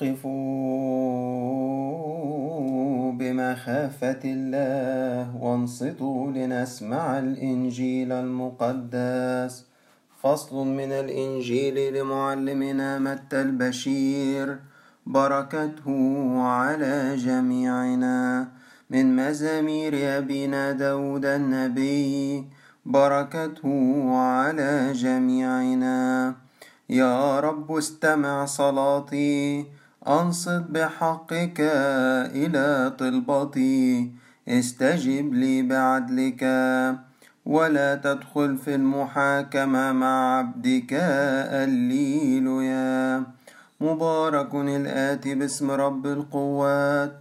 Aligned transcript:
قفوا 0.00 0.28
بمخافة 3.12 4.20
الله 4.24 5.36
وانصتوا 5.42 6.30
لنسمع 6.30 7.18
الإنجيل 7.18 8.12
المقدس. 8.12 9.64
فصل 10.22 10.66
من 10.66 10.92
الإنجيل 10.92 11.94
لمعلمنا 11.94 12.98
متى 12.98 13.40
البشير. 13.40 14.58
بركته 15.06 16.42
على 16.42 17.16
جميعنا 17.16 18.48
من 18.90 19.16
مزامير 19.16 20.18
أبينا 20.18 20.72
داود 20.72 21.26
النبي. 21.26 22.44
بركته 22.86 24.14
على 24.16 24.92
جميعنا. 24.92 26.34
يا 26.90 27.40
رب 27.40 27.72
استمع 27.72 28.44
صلاتي 28.44 29.66
أنصت 30.06 30.64
بحقك 30.68 31.60
إلى 32.34 32.94
طلبتي 32.98 34.12
استجب 34.48 35.34
لي 35.34 35.62
بعدلك. 35.62 36.44
ولا 37.46 37.94
تدخل 37.94 38.58
في 38.58 38.74
المحاكمة 38.74 39.92
مع 39.92 40.38
عبدك 40.38 40.92
الليلويا 41.64 43.24
مبارك 43.80 44.54
الآتي 44.54 45.34
باسم 45.34 45.70
رب 45.70 46.06
القوات. 46.06 47.12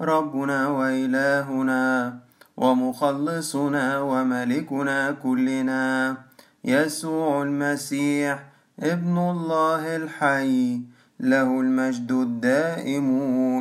ربنا 0.00 0.68
وإلهنا 0.68 2.18
ومخلصنا 2.56 4.00
وملكنا 4.00 5.10
كلنا. 5.10 6.16
يسوع 6.64 7.42
المسيح 7.42 8.44
ابن 8.80 9.18
الله 9.18 9.96
الحي. 9.96 10.95
له 11.20 11.60
المجد 11.60 12.12
الدائم 12.12 13.08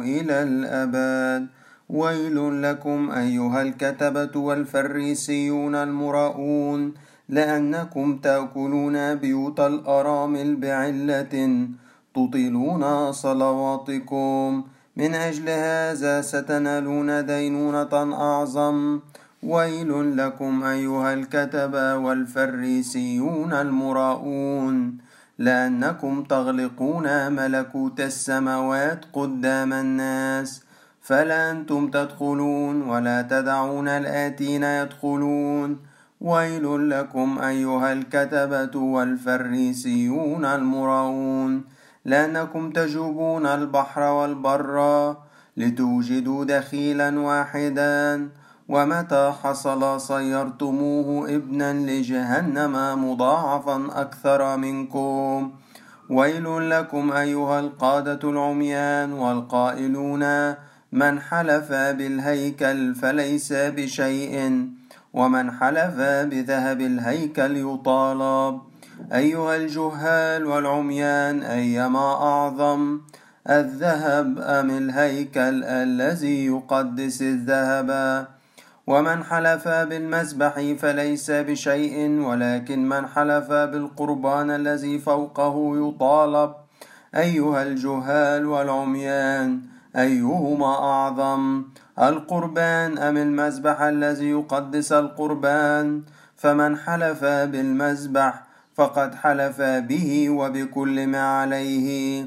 إلى 0.03 0.43
الأبد. 0.43 1.47
ويل 1.89 2.63
لكم 2.63 3.11
أيها 3.11 3.61
الكتبة 3.61 4.39
والفريسيون 4.39 5.75
المراؤون 5.75 6.93
لأنكم 7.29 8.17
تأكلون 8.17 9.15
بيوت 9.15 9.59
الأرامل 9.59 10.55
بعلة 10.55 11.67
تطيلون 12.15 13.11
صلواتكم. 13.11 14.63
من 14.97 15.13
أجل 15.13 15.49
هذا 15.49 16.21
ستنالون 16.21 17.25
دينونة 17.25 17.93
أعظم. 18.13 18.99
ويل 19.43 20.17
لكم 20.17 20.63
أيها 20.63 21.13
الكتبة 21.13 21.95
والفريسيون 21.95 23.53
المراؤون 23.53 25.04
لأنكم 25.37 26.23
تغلقون 26.23 27.31
ملكوت 27.31 28.01
السماوات 28.01 29.05
قدام 29.13 29.73
الناس 29.73 30.63
فلا 31.01 31.51
أنتم 31.51 31.89
تدخلون 31.89 32.81
ولا 32.81 33.21
تدعون 33.21 33.87
الآتين 33.87 34.63
يدخلون. 34.63 35.77
ويل 36.21 36.89
لكم 36.89 37.39
أيها 37.39 37.93
الكتبة 37.93 38.79
والفريسيون 38.79 40.45
المراؤون 40.45 41.63
لأنكم 42.05 42.71
تجوبون 42.71 43.45
البحر 43.45 44.01
والبر 44.01 45.15
لتوجدوا 45.57 46.45
دخيلا 46.45 47.19
واحدا. 47.19 48.29
ومتى 48.69 49.33
حصل 49.43 50.01
صيرتموه 50.01 51.35
ابنا 51.35 51.73
لجهنم 51.73 53.05
مضاعفا 53.11 53.87
أكثر 53.91 54.57
منكم. 54.57 55.51
ويل 56.09 56.69
لكم 56.69 57.11
أيها 57.11 57.59
القادة 57.59 58.29
العميان 58.29 59.13
والقائلون 59.13 60.55
من 60.91 61.19
حلف 61.19 61.71
بالهيكل 61.71 62.95
فليس 62.95 63.53
بشيء 63.53 64.67
ومن 65.13 65.51
حلف 65.51 65.95
بذهب 65.99 66.81
الهيكل 66.81 67.57
يطالب 67.57 68.61
أيها 69.13 69.55
الجهال 69.55 70.45
والعميان 70.45 71.43
أيما 71.43 72.13
أعظم 72.13 72.99
الذهب 73.49 74.39
أم 74.39 74.69
الهيكل 74.69 75.63
الذي 75.63 76.45
يقدس 76.45 77.21
الذهب؟ 77.21 78.27
ومن 78.87 79.23
حلف 79.23 79.67
بالمسبح 79.67 80.73
فليس 80.79 81.31
بشيء 81.31 82.09
ولكن 82.21 82.89
من 82.89 83.07
حلف 83.07 83.47
بالقربان 83.51 84.51
الذي 84.51 84.99
فوقه 84.99 85.55
يطالب. 85.75 86.53
أيها 87.15 87.63
الجهال 87.63 88.45
والعميان 88.45 89.61
أيهما 89.95 90.73
أعظم 90.73 91.63
القربان 91.99 92.97
أم 92.97 93.17
المسبح 93.17 93.81
الذي 93.81 94.29
يقدس 94.29 94.91
القربان؟ 94.91 96.01
فمن 96.35 96.77
حلف 96.77 97.25
بالمسبح 97.25 98.43
فقد 98.75 99.15
حلف 99.15 99.61
به 99.61 100.29
وبكل 100.29 101.07
ما 101.07 101.39
عليه. 101.39 102.25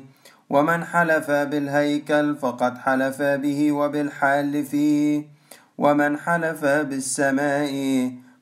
ومن 0.50 0.84
حلف 0.84 1.30
بالهيكل 1.30 2.36
فقد 2.36 2.78
حلف 2.78 3.22
به 3.22 3.72
وبالحال 3.72 4.64
فيه. 4.64 5.37
ومن 5.78 6.18
حلف 6.18 6.64
بالسماء 6.64 7.72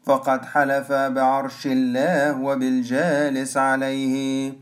فقد 0.04 0.44
حلف 0.44 0.92
بعرش 0.92 1.66
الله 1.66 2.40
وبالجالس 2.40 3.56
عليه. 3.56 4.52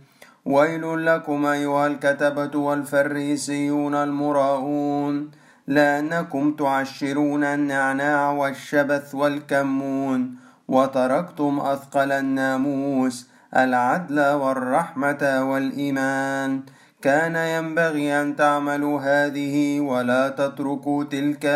ويل 0.44 1.06
لكم 1.06 1.46
أيها 1.46 1.86
الكتبة 1.86 2.58
والفريسيون 2.58 3.94
المراؤون 3.94 5.30
لأنكم 5.66 6.52
تعشرون 6.52 7.44
النعناع 7.44 8.30
والشبث 8.30 9.14
والكمون 9.14 10.34
وتركتم 10.68 11.60
أثقل 11.60 12.12
الناموس 12.12 13.28
العدل 13.56 14.20
والرحمة 14.20 15.50
والإيمان. 15.50 16.60
كان 17.02 17.36
ينبغي 17.36 18.22
أن 18.22 18.36
تعملوا 18.36 19.00
هذه 19.00 19.80
ولا 19.80 20.28
تتركوا 20.28 21.04
تلك. 21.04 21.46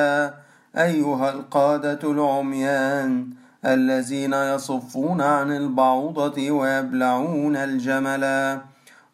أيها 0.76 1.30
القادة 1.30 2.10
العميان 2.10 3.26
الذين 3.64 4.32
يصفون 4.32 5.20
عن 5.20 5.52
البعوضة 5.52 6.50
ويبلعون 6.50 7.56
الجمل. 7.56 8.58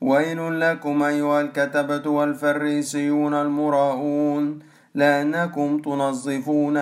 ويل 0.00 0.60
لكم 0.60 1.02
أيها 1.02 1.40
الكتبة 1.40 2.10
والفريسيون 2.10 3.34
المراؤون 3.34 4.58
لأنكم 4.94 5.78
تنظفون 5.78 6.80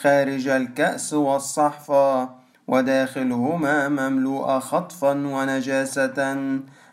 خارج 0.00 0.48
الكأس 0.48 1.14
والصحفة 1.14 2.28
وداخلهما 2.68 3.88
مملوء 3.88 4.58
خطفا 4.58 5.10
ونجاسة. 5.10 6.38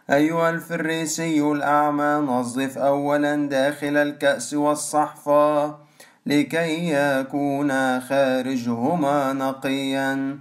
أيها 0.10 0.50
الفريسي 0.50 1.42
الأعمى 1.42 2.28
نظف 2.28 2.78
أولا 2.78 3.36
داخل 3.36 3.98
الكأس 3.98 4.54
والصحفة 4.54 5.85
لكي 6.26 6.90
يكون 6.90 8.00
خارجهما 8.00 9.34
نقيا. 9.34 10.40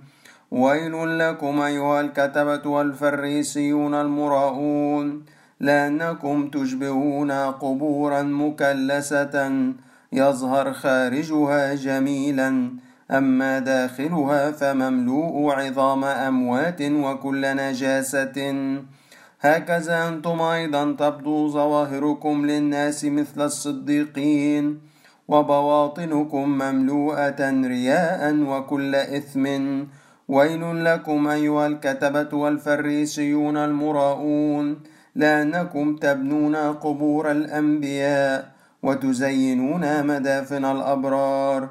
ويل 0.50 1.18
لكم 1.18 1.60
أيها 1.60 2.00
الكتبة 2.00 2.70
والفريسيون 2.70 3.94
المراؤون 3.94 5.24
لأنكم 5.60 6.48
تشبهون 6.48 7.30
قبورا 7.32 8.22
مكلسة 8.22 9.50
يظهر 10.12 10.72
خارجها 10.72 11.74
جميلا 11.74 12.70
أما 13.10 13.58
داخلها 13.58 14.50
فمملوء 14.50 15.52
عظام 15.52 16.04
أموات 16.04 16.82
وكل 16.82 17.56
نجاسة. 17.56 18.54
هكذا 19.40 20.08
أنتم 20.08 20.40
أيضا 20.40 20.92
تبدو 20.92 21.48
ظواهركم 21.48 22.46
للناس 22.46 23.04
مثل 23.04 23.42
الصديقين. 23.44 24.93
وبواطنكم 25.28 26.48
مملوءة 26.48 27.40
رياء 27.50 28.34
وكل 28.34 28.94
إثم. 28.94 29.46
ويل 30.28 30.84
لكم 30.84 31.28
أيها 31.28 31.66
الكتبة 31.66 32.38
والفريسيون 32.38 33.56
المراؤون 33.56 34.76
لأنكم 35.14 35.96
تبنون 35.96 36.56
قبور 36.56 37.30
الأنبياء 37.30 38.48
وتزينون 38.82 40.06
مدافن 40.06 40.64
الأبرار. 40.64 41.68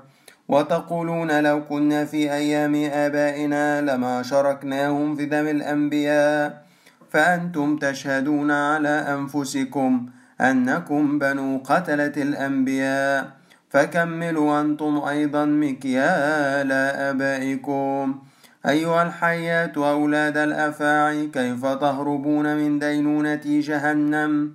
وتقولون 0.49 1.43
لو 1.43 1.63
كنا 1.69 2.05
في 2.05 2.33
أيام 2.33 2.75
آبائنا 2.75 3.81
لما 3.81 4.23
شركناهم 4.23 5.15
في 5.15 5.25
دم 5.25 5.47
الأنبياء 5.47 6.63
فأنتم 7.09 7.77
تشهدون 7.77 8.51
على 8.51 8.89
أنفسكم 8.89 10.05
أنكم 10.41 11.19
بنو 11.19 11.61
قتلة 11.65 12.15
الأنبياء. 12.17 13.42
فكملوا 13.73 14.61
أنتم 14.61 15.01
أيضا 15.09 15.45
مكيال 15.45 16.71
آبائكم. 17.09 18.19
أيها 18.65 19.03
الحيات 19.03 19.77
أولاد 19.77 20.37
الأفاعي 20.37 21.27
كيف 21.27 21.65
تهربون 21.65 22.55
من 22.55 22.79
دينونة 22.79 23.41
جهنم؟ 23.45 24.51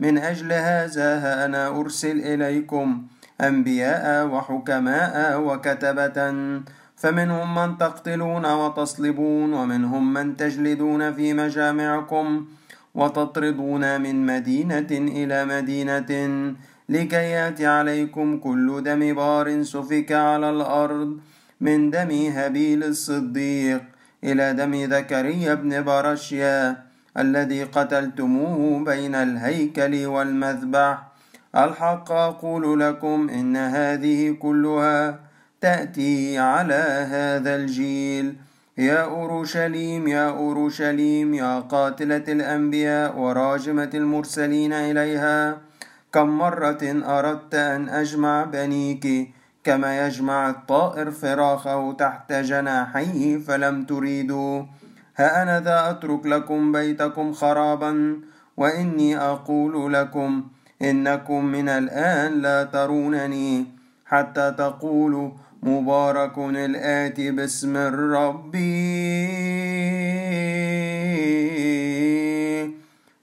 من 0.00 0.18
أجل 0.18 0.52
هذا 0.52 1.18
ها 1.18 1.44
أنا 1.44 1.68
أرسل 1.68 2.20
إليكم 2.20 3.02
أنبياء 3.40 4.26
وحكماء 4.26 5.40
وكتبة. 5.40 6.18
فمنهم 6.96 7.54
من 7.54 7.78
تقتلون 7.78 8.46
وتصلبون 8.46 9.52
ومنهم 9.52 10.12
من 10.12 10.36
تجلدون 10.36 11.12
في 11.12 11.34
مجامعكم 11.34 12.46
وتطردون 12.94 14.00
من 14.00 14.26
مدينة 14.26 14.90
إلى 14.90 15.44
مدينة. 15.44 16.12
لكي 16.88 17.16
يأتي 17.16 17.66
عليكم 17.66 18.38
كل 18.38 18.82
دم 18.82 19.14
بار 19.14 19.62
سفك 19.62 20.12
على 20.12 20.50
الأرض 20.50 21.18
من 21.60 21.90
دم 21.90 22.10
هابيل 22.10 22.84
الصديق 22.84 23.82
إلى 24.24 24.52
دم 24.52 24.90
زكريا 24.90 25.54
بن 25.54 25.82
برشيا 25.82 26.76
الذي 27.18 27.64
قتلتموه 27.64 28.84
بين 28.84 29.14
الهيكل 29.14 30.06
والمذبح. 30.06 30.98
الحق 31.56 32.12
أقول 32.12 32.80
لكم 32.80 33.28
إن 33.28 33.56
هذه 33.56 34.36
كلها 34.38 35.18
تأتي 35.60 36.38
على 36.38 36.82
هذا 37.14 37.56
الجيل. 37.56 38.34
يا 38.78 39.02
أورشليم 39.04 40.08
يا 40.08 40.28
أورشليم 40.28 41.34
يا 41.34 41.60
قاتلة 41.60 42.24
الأنبياء 42.28 43.18
وراجمة 43.18 43.90
المرسلين 43.94 44.72
إليها. 44.72 45.56
كم 46.12 46.38
مرة 46.38 47.02
أردت 47.04 47.54
أن 47.54 47.88
أجمع 47.88 48.44
بنيك؟ 48.44 49.34
كما 49.64 50.06
يجمع 50.06 50.50
الطائر 50.50 51.10
فراخه 51.10 51.92
تحت 51.92 52.32
جناحيه 52.32 53.38
فلم 53.38 53.84
تريدوا. 53.84 54.62
ها 55.16 55.42
أنا 55.42 55.60
ذا 55.60 55.90
أترك 55.90 56.26
لكم 56.26 56.72
بيتكم 56.72 57.32
خرابا 57.32 58.20
وإني 58.56 59.18
أقول 59.18 59.92
لكم 59.92 60.44
إنكم 60.82 61.44
من 61.44 61.68
الآن 61.68 62.32
لا 62.42 62.64
ترونني. 62.64 63.66
حتى 64.06 64.54
تقولوا 64.58 65.30
مبارك 65.62 66.38
الآتي 66.38 67.30
باسم 67.30 67.76
الرب 67.76 68.56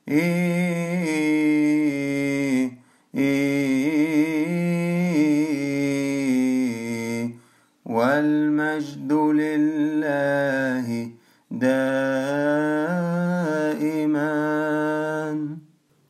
والمجد 0.07 1.68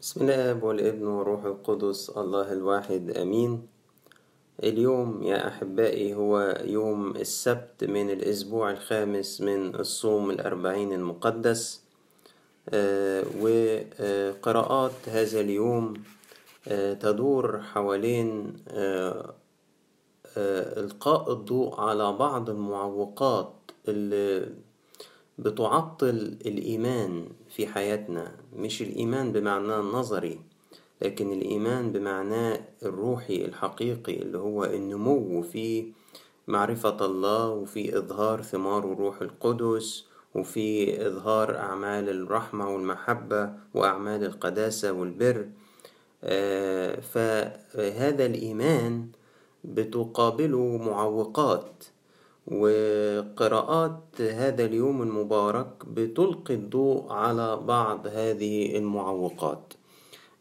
بسم 0.10 0.22
الله 0.22 0.64
والابن 0.66 1.06
والروح 1.08 1.44
القدس 1.46 2.10
الله 2.10 2.54
الواحد 2.54 3.14
آمين. 3.18 3.68
اليوم 4.64 5.24
يا 5.24 5.48
أحبائي 5.48 6.14
هو 6.14 6.58
يوم 6.66 7.16
السبت 7.16 7.84
من 7.84 8.10
الأسبوع 8.10 8.72
الخامس 8.72 9.42
من 9.42 9.76
الصوم 9.76 10.32
الأربعين 10.32 10.94
المقدس. 10.94 11.82
آه، 12.70 13.24
وقراءات 13.42 14.98
هذا 15.08 15.40
اليوم 15.40 15.94
آه، 16.68 16.94
تدور 16.94 17.62
حوالين 17.62 18.54
آه، 18.68 19.34
إلقاء 20.78 21.34
الضوء 21.34 21.80
على 21.82 22.14
بعض 22.14 22.50
المعوقات 22.50 23.54
اللي 23.88 24.54
بتعطل 25.40 26.38
الإيمان 26.46 27.26
في 27.50 27.68
حياتنا 27.68 28.36
مش 28.56 28.82
الإيمان 28.82 29.32
بمعناه 29.32 29.80
النظري 29.82 30.40
لكن 31.02 31.32
الإيمان 31.34 31.92
بمعناه 31.92 32.60
الروحي 32.84 33.46
الحقيقي 33.46 34.22
اللي 34.22 34.38
هو 34.38 34.66
النمو 34.66 35.42
في 35.42 35.92
معرفة 36.48 37.06
الله 37.06 37.50
وفي 37.50 37.98
إظهار 37.98 38.42
ثمار 38.42 38.94
الروح 38.94 39.22
القدس 39.22 40.06
وفي 40.36 41.08
إظهار 41.08 41.58
أعمال 41.58 42.10
الرحمة 42.10 42.70
والمحبة 42.74 43.54
وأعمال 43.74 44.24
القداسة 44.24 44.92
والبر. 44.92 45.50
آه، 46.24 47.00
فهذا 47.00 48.26
الإيمان 48.26 49.08
بتقابله 49.64 50.78
معوقات. 50.78 51.84
وقراءات 52.48 54.22
هذا 54.22 54.66
اليوم 54.66 55.02
المبارك 55.02 55.86
بتلقي 55.88 56.54
الضوء 56.54 57.12
على 57.12 57.56
بعض 57.56 58.08
هذه 58.08 58.78
المعوقات. 58.78 59.74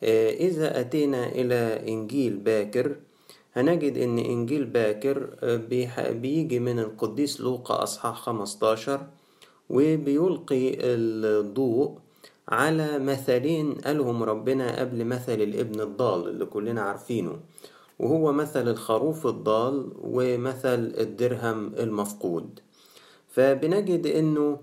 آه، 0.02 0.30
إذا 0.30 0.80
أتينا 0.80 1.26
إلى 1.28 1.82
إنجيل 1.88 2.36
باكر 2.36 2.96
هنجد 3.56 3.98
إن 3.98 4.18
إنجيل 4.18 4.64
باكر 4.64 5.30
آه، 5.42 6.10
بيجي 6.12 6.58
من 6.58 6.78
القديس 6.78 7.40
لوقا 7.40 7.82
أصحاح 7.82 8.16
15 8.16 9.06
وبيلقي 9.70 10.74
الضوء 10.80 11.98
على 12.48 12.98
مثلين 12.98 13.74
قالهم 13.74 14.22
ربنا 14.22 14.80
قبل 14.80 15.04
مثل 15.04 15.32
الابن 15.42 15.80
الضال 15.80 16.28
اللي 16.28 16.44
كلنا 16.44 16.80
عارفينه. 16.80 17.38
وهو 17.98 18.32
مثل 18.32 18.68
الخروف 18.68 19.26
الضال 19.26 19.92
ومثل 20.00 20.94
الدرهم 20.98 21.74
المفقود. 21.74 22.60
فبنجد 23.28 24.06
إنه 24.06 24.58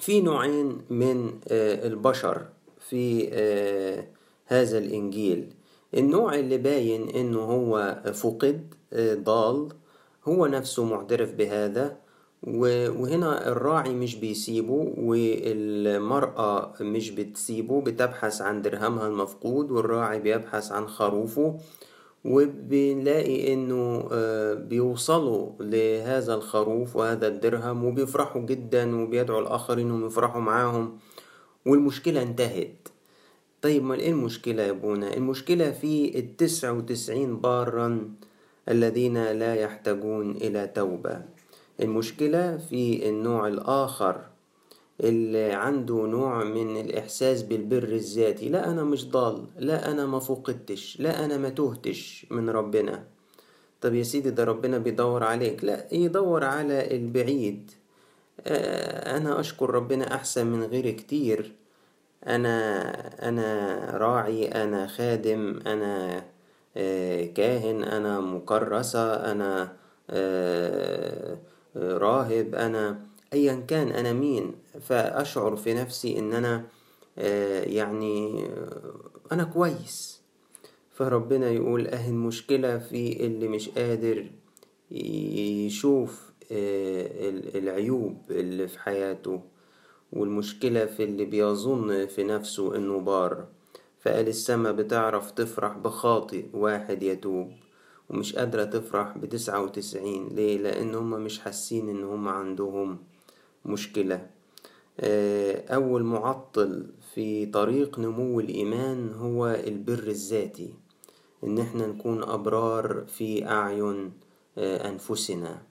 في 0.00 0.20
نوعين 0.20 0.78
من 0.90 1.40
آه، 1.48 1.86
البشر 1.86 2.46
في 2.88 3.28
آه، 3.32 4.06
هذا 4.46 4.78
الإنجيل. 4.78 5.52
النوع 5.94 6.34
اللي 6.34 6.58
باين 6.58 7.08
إنه 7.08 7.40
هو 7.40 8.02
فقد 8.14 8.74
آه، 8.92 9.14
ضال 9.14 9.68
هو 10.24 10.46
نفسه 10.46 10.84
معترف 10.84 11.34
بهذا. 11.34 11.96
وهنا 12.42 13.48
الراعي 13.48 13.94
مش 13.94 14.14
بيسيبه 14.16 14.92
والمرأة 14.98 16.74
مش 16.80 17.10
بتسيبه 17.10 17.80
بتبحث 17.80 18.42
عن 18.42 18.62
درهمها 18.62 19.06
المفقود 19.06 19.70
والراعي 19.70 20.20
بيبحث 20.20 20.72
عن 20.72 20.88
خروفه. 20.88 21.58
وبنلاقي 22.24 23.52
إنه 23.52 24.08
آه، 24.12 24.54
بيوصلوا 24.54 25.50
لهذا 25.60 26.34
الخروف 26.34 26.96
وهذا 26.96 27.28
الدرهم 27.28 27.84
وبيفرحوا 27.84 28.42
جدا 28.42 28.96
وبيدعوا 29.02 29.40
الاخرين 29.40 29.86
إنهم 29.86 30.06
يفرحوا 30.06 30.40
معاهم 30.40 30.98
والمشكلة 31.66 32.22
انتهت. 32.22 32.88
طيب 33.62 33.84
ما 33.84 33.94
إيه 33.94 34.10
المشكلة 34.10 34.62
يا 34.62 34.70
أبونا؟ 34.70 35.14
المشكلة 35.14 35.70
في 35.70 36.18
التسعة 36.18 36.72
وتسعين 36.72 37.36
بارا 37.36 38.10
الذين 38.68 39.32
لا 39.32 39.54
يحتاجون 39.54 40.30
إلى 40.30 40.66
توبة. 40.66 41.22
المشكلة 41.80 42.56
في 42.56 43.08
النوع 43.08 43.48
الآخر 43.48 44.20
اللي 45.00 45.52
عنده 45.52 45.94
نوع 45.94 46.44
من 46.44 46.80
الإحساس 46.80 47.42
بالبر 47.42 47.82
الذاتي. 47.82 48.48
لا 48.48 48.70
أنا 48.70 48.84
مش 48.84 49.08
ضال 49.08 49.46
لا 49.58 49.90
أنا 49.90 50.06
ما 50.06 50.18
فقدتش 50.18 51.00
لا 51.00 51.24
أنا 51.24 51.36
ما 51.36 51.48
تهتش 51.48 52.26
من 52.30 52.50
ربنا. 52.50 53.04
طب 53.80 53.94
يا 53.94 54.02
سيدي 54.02 54.30
ده 54.30 54.44
ربنا 54.44 54.78
بيدور 54.78 55.24
عليك. 55.24 55.64
لا 55.64 55.94
يدور 55.94 56.44
على 56.44 56.96
البعيد. 56.96 57.70
آه، 58.46 59.16
أنا 59.16 59.40
أشكر 59.40 59.70
ربنا 59.70 60.14
أحسن 60.14 60.46
من 60.46 60.62
غيري 60.64 60.92
كتير. 60.92 61.52
أنا 62.26 63.28
أنا 63.28 63.76
راعي 63.96 64.48
أنا 64.48 64.86
خادم 64.86 65.60
أنا 65.66 66.24
آه، 66.76 67.24
كاهن 67.24 67.84
أنا 67.84 68.20
مكرسة 68.20 69.14
أنا 69.32 69.72
آه، 70.10 71.38
راهب 71.76 72.54
أنا 72.54 73.00
ايا 73.32 73.64
كان 73.68 73.88
أنا 73.88 74.12
مين 74.12 74.54
فأشعر 74.80 75.56
في 75.56 75.74
نفسي 75.74 76.18
إن 76.18 76.32
أنا 76.32 76.64
آه، 77.18 77.62
يعني 77.64 78.44
آه، 78.46 78.94
أنا 79.32 79.44
كويس. 79.44 80.20
فربنا 80.90 81.50
يقول 81.50 81.86
آه 81.86 82.08
المشكلة 82.08 82.78
في 82.78 83.26
اللي 83.26 83.48
مش 83.48 83.68
قادر 83.68 84.26
يشوف 84.90 86.30
آه، 86.52 87.08
العيوب 87.58 88.16
اللي 88.30 88.68
في 88.68 88.78
حياته 88.78 89.42
والمشكلة 90.12 90.86
في 90.86 91.04
اللي 91.04 91.24
بيظن 91.24 92.06
في 92.06 92.24
نفسه 92.24 92.76
إنه 92.76 92.98
بار. 93.00 93.46
فقال 94.00 94.28
السما 94.28 94.72
بتعرف 94.72 95.30
تفرح 95.30 95.76
بخاطئ 95.78 96.44
واحد 96.52 97.02
يتوب 97.02 97.52
ومش 98.10 98.36
قادرة 98.36 98.64
تفرح 98.64 99.18
بتسعة 99.18 99.62
وتسعين 99.62 100.28
ليه؟ 100.28 100.58
لأن 100.58 100.94
هما 100.94 101.18
مش 101.18 101.40
حاسين 101.40 101.88
إن 101.88 102.04
هما 102.04 102.30
عندهم. 102.30 102.98
مشكلة. 103.64 104.26
آه، 105.00 105.74
أول 105.74 106.02
معطل 106.02 106.86
في 107.14 107.46
طريق 107.46 107.98
نمو 107.98 108.40
الإيمان 108.40 109.12
هو 109.14 109.46
البر 109.46 110.02
الذاتي 110.08 110.74
إن 111.44 111.58
إحنا 111.58 111.86
نكون 111.86 112.22
أبرار 112.22 113.04
في 113.06 113.46
أعين 113.48 114.12
آه، 114.58 114.88
أنفسنا. 114.88 115.62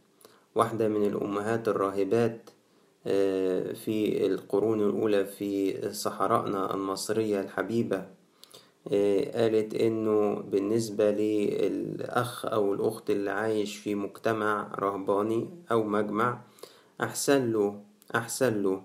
واحدة 0.55 0.87
من 0.87 1.05
الأمهات 1.05 1.67
الراهبات 1.67 2.49
آه، 3.07 3.73
في 3.73 4.25
القرون 4.25 4.81
الأولى 4.81 5.25
في 5.25 5.81
صحراءنا 5.93 6.73
المصرية 6.73 7.41
الحبيبة 7.41 8.05
قالت 9.35 9.73
إنه 9.73 10.35
بالنسبة 10.35 11.11
للأخ 11.11 12.45
أو 12.45 12.73
الأخت 12.73 13.09
اللي 13.09 13.31
عايش 13.31 13.77
في 13.77 13.95
مجتمع 13.95 14.71
رهباني 14.79 15.49
أو 15.71 15.83
مجمع 15.83 16.41
أحسن 17.01 17.51
له 17.51 17.81
أحسن 18.15 18.63
له 18.63 18.81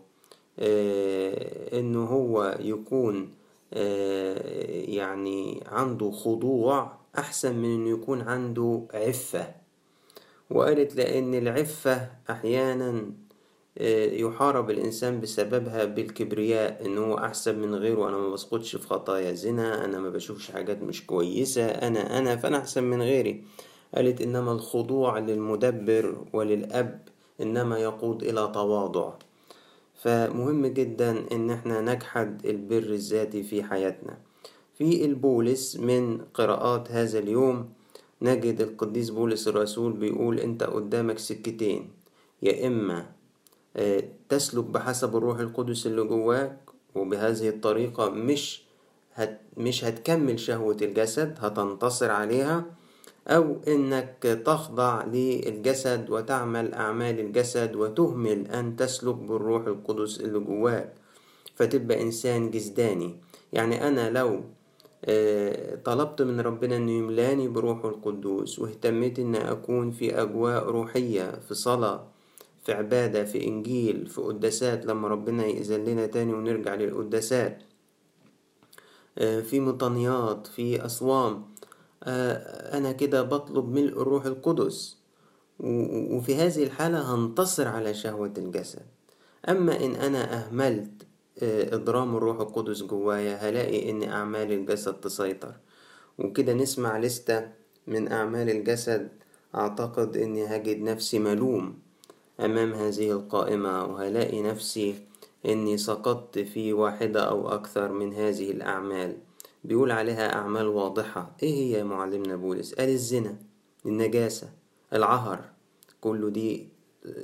آه، 0.58 1.78
إنه 1.80 2.04
هو 2.04 2.56
يكون 2.60 3.30
آه، 3.72 4.80
يعني 4.88 5.64
عنده 5.66 6.10
خضوع 6.10 6.92
أحسن 7.18 7.56
من 7.56 7.74
إنه 7.74 7.90
يكون 7.90 8.20
عنده 8.20 8.86
عفة. 8.94 9.54
وقالت 10.50 10.96
لأن 10.96 11.34
العفة 11.34 12.08
أحيانا 12.30 13.10
آه، 13.78 14.06
يحارب 14.06 14.70
الإنسان 14.70 15.20
بسببها 15.20 15.84
بالكبرياء 15.84 16.86
إن 16.86 16.98
هو 16.98 17.18
أحسن 17.18 17.58
من 17.58 17.74
غيره. 17.74 18.08
أنا 18.08 18.16
ما 18.16 18.28
بسقطش 18.28 18.76
في 18.76 18.86
خطايا 18.86 19.32
زنا 19.32 19.84
أنا 19.84 19.98
ما 19.98 20.10
بشوفش 20.10 20.50
حاجات 20.50 20.82
مش 20.82 21.06
كويسة 21.06 21.66
أنا 21.66 22.18
أنا 22.18 22.36
فأنا 22.36 22.58
أحسن 22.58 22.84
من 22.84 23.02
غيري. 23.02 23.44
قالت 23.94 24.20
إنما 24.20 24.52
الخضوع 24.52 25.18
للمدبر 25.18 26.24
وللأب 26.32 27.08
إنما 27.40 27.78
يقود 27.78 28.22
إلى 28.22 28.50
تواضع. 28.54 29.12
فمهم 29.94 30.66
جدا 30.66 31.24
إن 31.32 31.50
إحنا 31.50 31.80
نجحد 31.80 32.46
البر 32.46 32.76
الذاتي 32.98 33.42
في 33.42 33.62
حياتنا. 33.62 34.18
في 34.78 35.04
البولس 35.04 35.76
من 35.76 36.20
قراءات 36.34 36.90
هذا 36.90 37.18
اليوم 37.18 37.68
نجد 38.22 38.60
القديس 38.60 39.10
بولس 39.10 39.48
الرسول 39.48 39.92
بيقول 39.92 40.40
أنت 40.40 40.62
قدامك 40.62 41.18
سكتين. 41.18 41.90
يا 42.42 42.66
إما 42.66 43.06
آه، 43.76 44.04
تسلك 44.28 44.64
بحسب 44.64 45.16
الروح 45.16 45.38
القدس 45.38 45.86
اللي 45.86 46.02
جواك 46.04 46.58
وبهذه 46.94 47.48
الطريقة 47.48 48.10
مش 48.10 48.62
هت 49.14 49.40
مش 49.56 49.84
هتكمل 49.84 50.40
شهوة 50.40 50.76
الجسد 50.82 51.34
هتنتصر 51.40 52.10
عليها 52.10 52.64
أو 53.28 53.56
إنك 53.68 54.42
تخضع 54.46 55.04
للجسد 55.04 56.10
وتعمل 56.10 56.74
أعمال 56.74 57.20
الجسد 57.20 57.76
وتهمل 57.76 58.46
أن 58.46 58.76
تسلك 58.76 59.14
بالروح 59.14 59.66
القدس 59.66 60.20
اللي 60.20 60.38
جواك. 60.38 60.94
فتبقى 61.54 62.02
إنسان 62.02 62.50
جسداني. 62.50 63.16
يعني 63.52 63.88
أنا 63.88 64.10
لو 64.10 64.40
آه، 65.04 65.74
طلبت 65.84 66.22
من 66.22 66.40
ربنا 66.40 66.76
إنه 66.76 66.92
يملاني 66.92 67.48
بروحه 67.48 67.88
القدوس 67.88 68.58
واهتميت 68.58 69.18
إن 69.18 69.34
أكون 69.34 69.90
في 69.90 70.22
أجواء 70.22 70.64
روحية 70.64 71.40
في 71.48 71.54
صلاة 71.54 72.06
في 72.64 72.72
عبادة 72.72 73.24
في 73.24 73.46
إنجيل 73.46 74.06
في 74.06 74.20
قداسات 74.20 74.86
لما 74.86 75.08
ربنا 75.08 75.46
يأذن 75.46 75.84
لنا 75.84 76.06
تاني 76.06 76.32
ونرجع 76.32 76.74
للقداسات 76.74 77.62
آه، 79.18 79.40
في 79.40 79.60
مطنيات 79.60 80.46
في 80.46 80.84
أصوام 80.86 81.44
أنا 82.06 82.92
كده 82.92 83.22
بطلب 83.22 83.68
ملء 83.68 84.02
الروح 84.02 84.26
القدس. 84.26 84.96
وفي 85.60 86.34
هذه 86.34 86.62
الحالة 86.62 87.14
هنتصر 87.14 87.68
على 87.68 87.94
شهوة 87.94 88.32
الجسد. 88.38 88.82
أما 89.48 89.84
إن 89.84 89.94
أنا 89.94 90.34
أهملت 90.34 90.90
آه، 91.42 91.74
إضرام 91.74 92.16
الروح 92.16 92.40
القدس 92.40 92.82
جوايا 92.82 93.36
هلاقي 93.48 93.90
إن 93.90 94.02
أعمال 94.02 94.52
الجسد 94.52 94.94
تسيطر. 94.94 95.54
وكده 96.18 96.52
نسمع 96.52 96.98
لستة 96.98 97.48
من 97.86 98.12
أعمال 98.12 98.50
الجسد 98.50 99.08
أعتقد 99.54 100.16
إني 100.16 100.46
هجد 100.46 100.80
نفسي 100.82 101.18
ملوم 101.18 101.78
أمام 102.40 102.72
هذه 102.72 103.10
القائمة 103.10 103.84
وهلاقي 103.84 104.42
نفسي 104.42 104.94
إني 105.46 105.78
سقطت 105.78 106.38
في 106.38 106.72
واحدة 106.72 107.28
أو 107.28 107.48
أكثر 107.48 107.92
من 107.92 108.12
هذه 108.14 108.50
الأعمال. 108.50 109.16
بيقول 109.64 109.90
عليها 109.90 110.34
أعمال 110.34 110.68
واضحة. 110.68 111.36
إيه 111.42 111.54
هي 111.54 111.70
يا 111.70 111.84
معلمنا 111.84 112.36
بولس؟ 112.36 112.74
قال 112.74 112.88
الزنا 112.88 113.36
النجاسة 113.86 114.50
العهر. 114.92 115.44
كله 116.00 116.28
دي 116.28 116.68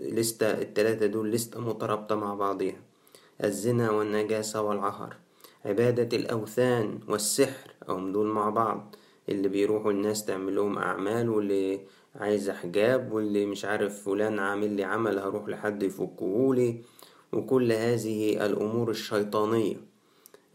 لستة 0.02 0.46
التلاتة 0.50 1.06
دول 1.06 1.30
لستة 1.30 1.60
مترابطة 1.60 2.14
مع 2.14 2.34
بعضيها. 2.34 2.80
الزنا 3.44 3.90
والنجاسة 3.90 4.62
والعهر. 4.62 5.16
عبادة 5.64 6.16
الأوثان 6.16 7.00
والسحر 7.08 7.70
هم 7.88 8.12
دول 8.12 8.26
مع 8.26 8.50
بعض. 8.50 8.96
اللي 9.28 9.48
بيروحوا 9.48 9.90
الناس 9.92 10.24
تعمل 10.24 10.54
لهم 10.56 10.78
أعمال 10.78 11.28
واللي 11.30 11.80
عايز 12.16 12.50
حجاب 12.50 13.12
واللي 13.12 13.46
مش 13.46 13.64
عارف 13.64 14.04
فلان 14.04 14.38
عامل 14.38 14.70
لي 14.70 14.84
عمل 14.84 15.18
هروح 15.18 15.48
لحد 15.48 15.82
يفكهولي. 15.82 16.82
وكل 17.32 17.72
هذه 17.72 18.46
الأمور 18.46 18.90
الشيطانية. 18.90 19.89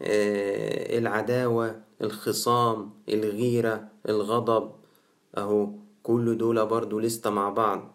العداوة 0.02 1.80
الخصام 2.02 2.90
الغيرة 3.08 3.88
الغضب. 4.08 4.72
أهو 5.36 5.70
كل 6.02 6.38
دول 6.38 6.66
برضو 6.66 6.98
لسه 7.00 7.30
مع 7.30 7.50
بعض. 7.50 7.92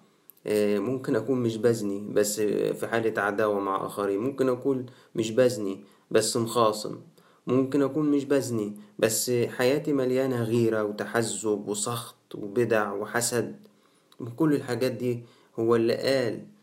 آه، 0.48 0.80
ممكن 0.80 1.16
أكون 1.16 1.40
مش 1.44 1.58
بزني 1.58 2.08
بس 2.14 2.40
في 2.42 2.88
حالة 2.88 3.22
عداوة 3.22 3.60
مع 3.60 3.86
آخرين. 3.86 4.20
ممكن 4.20 4.50
أكون 4.50 4.86
مش 5.16 5.32
بزني 5.32 5.84
بس 6.12 6.38
مخاصم 6.38 7.00
ممكن 7.48 7.82
أكون 7.82 8.12
مش 8.12 8.26
بزني 8.26 8.78
بس 9.00 9.32
حياتي 9.32 9.94
مليانة 9.94 10.44
غيرة 10.44 10.84
وتحزب 10.84 11.68
وسخط 11.68 12.36
وبدع 12.36 12.94
وحسد. 12.94 13.56
كل 14.36 14.54
الحاجات 14.54 14.92
دي 14.92 15.24
هو 15.60 15.76
اللي 15.76 15.96
قال. 15.96 16.34
آه، 16.34 16.61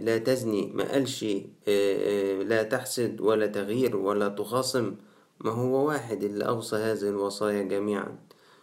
لا 0.00 0.18
تزني 0.18 0.72
ما 0.74 0.92
قالش 0.92 1.24
آه، 1.24 1.40
آه، 1.68 2.42
لا 2.42 2.62
تحسد 2.62 3.20
ولا 3.20 3.46
تغير 3.46 3.96
ولا 3.96 4.28
تخاصم. 4.28 4.94
ما 5.40 5.50
هو 5.50 5.86
واحد 5.88 6.22
اللي 6.22 6.44
أوصى 6.48 6.76
هذه 6.76 7.08
الوصايا 7.08 7.62
جميعا. 7.62 8.18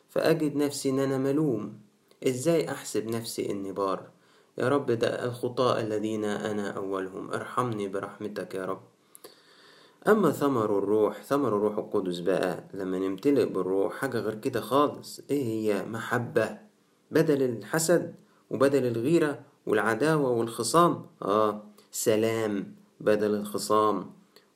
فأجد 0.10 0.56
نفسي 0.56 0.90
إن 0.90 1.00
أنا 1.00 1.18
ملوم. 1.18 1.80
إزاي 2.28 2.70
أحسب 2.72 3.08
نفسي 3.08 3.52
إني 3.52 3.72
بار؟ 3.72 4.10
يا 4.58 4.70
رب 4.70 4.92
ده 4.92 5.26
الخطاء 5.26 5.80
الذين 5.82 6.26
أنا 6.26 6.72
أولهم. 6.72 7.32
ارحمني 7.32 7.88
برحمتك 7.88 8.56
يا 8.56 8.66
رب. 8.66 8.82
أما 10.08 10.32
ثمر 10.32 10.78
الروح 10.78 11.24
ثمر 11.24 11.48
الروح 11.48 11.78
القدس 11.78 12.20
بقى. 12.20 12.64
لما 12.74 13.00
نمتلئ 13.00 13.46
بالروح 13.46 13.94
حاجة 13.94 14.20
غير 14.20 14.36
كده 14.36 14.62
خالص. 14.62 15.22
إيه 15.30 15.44
هي؟ 15.44 15.86
محبة. 15.86 16.58
بدل 17.12 17.44
الحسد 17.44 18.16
وبدل 18.50 18.86
الغيرة 18.86 19.49
والعداوة 19.70 20.30
والخصام 20.32 21.06
آه 21.22 21.62
سلام 21.92 22.76
بدل 23.00 23.36
الخصام 23.36 24.12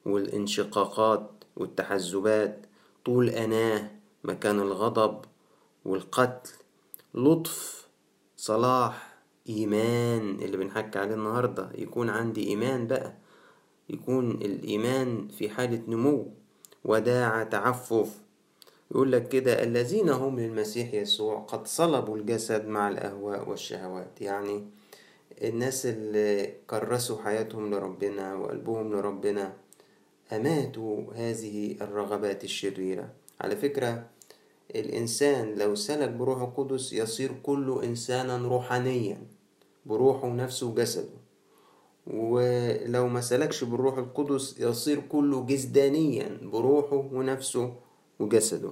والانشقاقات 0.05 1.29
والتحزبات. 1.55 2.65
طول 3.05 3.29
أناه 3.29 3.91
مكان 4.23 4.59
الغضب 4.59 5.21
والقتل. 5.85 6.51
لطف 7.15 7.87
صلاح 8.37 9.13
إيمان. 9.49 10.29
اللي 10.41 10.57
بنحكي 10.57 10.99
عليه 10.99 11.13
النهاردة 11.15 11.69
يكون 11.75 12.09
عندي 12.09 12.47
إيمان 12.47 12.87
بقى. 12.87 13.13
يكون 13.89 14.31
الإيمان 14.31 15.27
في 15.27 15.49
حالة 15.49 15.81
نمو 15.87 16.27
وداعة 16.85 17.43
تعفف. 17.43 18.19
يقول 18.91 19.11
لك 19.11 19.27
كده 19.27 19.63
الذين 19.63 20.09
هم 20.09 20.39
للمسيح 20.39 20.93
يسوع 20.93 21.39
قد 21.39 21.67
صلبوا 21.67 22.17
الجسد 22.17 22.67
مع 22.67 22.89
الأهواء 22.89 23.49
والشهوات. 23.49 24.21
يعني 24.21 24.63
الناس 25.41 25.85
اللي 25.85 26.53
كرسوا 26.67 27.21
حياتهم 27.21 27.73
لربنا 27.73 28.35
وقلبهم 28.35 28.93
لربنا 28.93 29.53
أماتوا 30.31 31.13
هذه 31.15 31.75
الرغبات 31.81 32.43
الشريرة. 32.43 33.09
على 33.41 33.55
فكرة 33.55 34.05
الإنسان 34.75 35.55
لو 35.55 35.75
سلك 35.75 36.09
بروح 36.09 36.41
القدس 36.41 36.93
يصير 36.93 37.31
كله 37.43 37.83
إنسانا 37.83 38.37
روحانيا 38.37 39.17
بروحه 39.85 40.27
ونفسه 40.27 40.67
وجسده. 40.67 41.23
ولو 42.07 43.07
ما 43.07 43.21
سلكش 43.21 43.63
بالروح 43.63 43.97
القدس 43.97 44.59
يصير 44.59 44.99
كله 44.99 45.45
جسدانيا 45.45 46.37
بروحه 46.41 47.09
ونفسه 47.11 47.73
وجسده. 48.19 48.71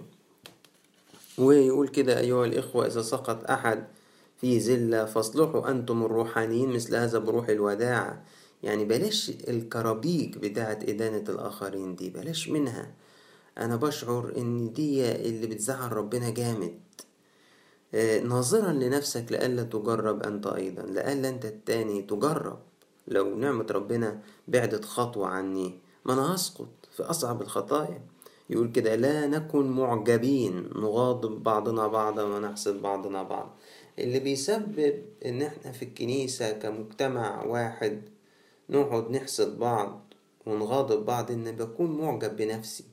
ويقول 1.38 1.88
كده 1.88 2.20
أيها 2.20 2.46
الإخوة 2.46 2.88
إذا 2.88 3.02
سقط 3.02 3.50
أحد 3.50 3.88
في 4.42 4.60
زلة 4.60 5.06
فاصلحوا 5.06 5.72
أنتم 5.72 6.04
الروحانيين 6.04 6.70
مثل 6.70 6.96
هذا 6.96 7.20
بروح 7.20 7.50
الوداع. 7.50 8.24
يعني 8.64 8.86
بلاش 8.86 9.30
الكرابيك 9.30 10.38
بتاعة 10.38 10.80
إدانة 10.84 11.24
الآخرين 11.30 11.96
دي 11.96 12.10
بلاش 12.10 12.50
منها. 12.50 12.92
أنا 13.58 13.76
بشعر 13.76 14.34
إن 14.38 14.74
دي 14.74 15.12
اللي 15.12 15.48
بتزعل 15.48 15.92
ربنا 15.92 16.30
جامد. 16.30 16.80
آه، 17.94 18.20
ناظرا 18.20 18.72
لنفسك 18.72 19.26
لئلا 19.32 19.64
تجرب 19.64 20.24
أنت 20.24 20.48
أيضا 20.48 20.82
لئلا 20.84 21.30
أنت 21.30 21.46
التاني 21.46 22.02
تجرب. 22.02 22.60
لو 23.08 23.36
نعمة 23.36 23.66
ربنا 23.72 24.22
بعدت 24.48 24.86
خطوة 24.86 25.28
عني 25.28 25.80
ما 26.06 26.14
أنا 26.14 26.36
هسقط 26.36 26.70
في 26.92 27.04
أصعب 27.04 27.42
الخطايا. 27.42 28.02
يقول 28.50 28.72
كده 28.72 28.96
لا 28.96 29.28
نكن 29.28 29.72
معجبين 29.72 30.70
نغاضب 30.76 31.44
بعضنا 31.44 31.88
بعضا 31.88 32.24
ونحسد 32.24 32.82
بعضنا 32.82 33.24
بعض. 33.24 33.58
اللي 34.00 34.20
بيسبب 34.20 35.04
إن 35.26 35.42
إحنا 35.42 35.72
في 35.72 35.86
الكنيسة 35.86 36.52
كمجتمع 36.52 37.44
واحد 37.44 38.02
نقعد 38.70 39.12
نحسد 39.12 39.60
بعض 39.60 40.14
ونغاضب 40.46 41.06
بعض 41.06 41.32
إن 41.32 41.52
بكون 41.52 41.98
معجب 42.02 42.36
بنفسي 42.36 42.84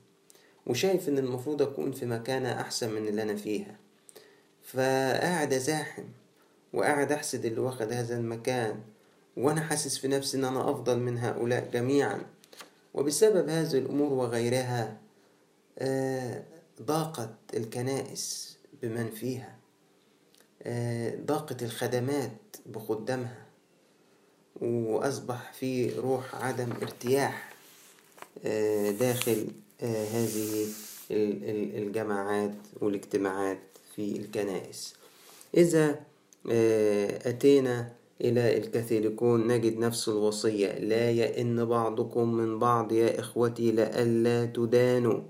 وشايف 0.66 1.08
إن 1.08 1.18
المفروض 1.18 1.62
أكون 1.62 1.92
في 1.92 2.06
مكانة 2.06 2.60
أحسن 2.60 2.92
من 2.92 3.08
اللي 3.08 3.22
أنا 3.22 3.36
فيها. 3.36 3.76
فقاعد 4.62 5.52
أزاحم 5.52 6.04
وقاعد 6.72 7.12
أحسد 7.12 7.44
اللي 7.44 7.60
واخد 7.60 7.92
هذا 7.92 8.16
المكان 8.16 8.80
وأنا 9.36 9.60
حاسس 9.60 9.98
في 9.98 10.08
نفسي 10.08 10.36
إن 10.36 10.44
أنا 10.44 10.70
أفضل 10.70 10.98
من 10.98 11.18
هؤلاء 11.18 11.70
جميعا. 11.72 12.22
وبسبب 12.94 13.48
هذه 13.48 13.78
الأمور 13.78 14.12
وغيرها 14.12 14.96
آه، 15.78 16.42
ضاقت 16.82 17.30
الكنائس 17.54 18.56
بمن 18.82 19.10
فيها. 19.10 19.57
ضاقت 21.26 21.62
الخدمات 21.62 22.56
بخدامها 22.66 23.46
وأصبح 24.60 25.52
في 25.52 25.90
روح 25.98 26.34
عدم 26.34 26.72
ارتياح 26.82 27.52
آه، 28.44 28.90
داخل 28.90 29.46
هذه 29.82 30.66
الجماعات 31.78 32.54
والاجتماعات 32.80 33.58
في 33.96 34.16
الكنائس. 34.16 34.94
إذا 35.56 36.00
أتينا 37.26 37.92
إلى 38.20 38.58
الكاثوليكون 38.58 39.48
نجد 39.48 39.78
نفس 39.78 40.08
الوصية 40.08 40.78
لا 40.78 41.10
يئن 41.10 41.64
بعضكم 41.64 42.34
من 42.34 42.58
بعض 42.58 42.92
يا 42.92 43.20
إخوتي 43.20 43.72
لئلا 43.72 44.44
تدانوا. 44.46 45.20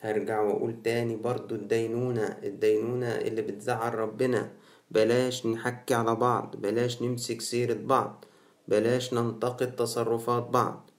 هرجع 0.00 0.40
وأقول 0.40 0.82
تاني 0.82 1.16
برضو 1.16 1.54
الدينونة 1.54 2.38
الدينونة 2.42 3.06
اللي 3.06 3.42
بتزعل 3.42 3.94
ربنا. 3.94 4.50
بلاش 4.90 5.46
نحكي 5.46 5.94
على 5.94 6.14
بعض 6.14 6.56
بلاش 6.56 7.02
نمسك 7.02 7.40
سيرة 7.40 7.74
بعض 7.74 8.24
بلاش 8.68 9.14
ننتقد 9.14 9.76
تصرفات 9.76 10.42
بعض. 10.42 10.90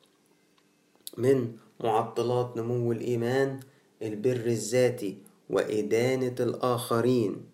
من 1.17 1.55
معطلات 1.79 2.57
نمو 2.57 2.91
الإيمان 2.91 3.59
البر 4.01 4.45
الذاتي 4.45 5.17
وإدانة 5.49 6.35
الآخرين. 6.39 7.45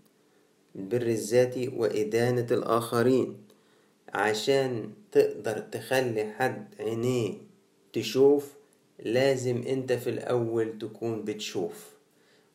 البر 0.75 1.01
الذاتي 1.01 1.67
وإدانة 1.67 2.47
الآخرين. 2.51 3.37
عشان 4.13 4.91
تقدر 5.11 5.59
تخلي 5.59 6.33
حد 6.33 6.75
عينيه 6.79 7.33
تشوف 7.93 8.56
لازم 8.99 9.63
انت 9.67 9.93
في 9.93 10.09
الأول 10.09 10.77
تكون 10.79 11.23
بتشوف 11.23 11.85